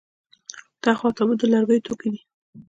[0.83, 2.21] تخت او تابوت د لرګیو توکي دي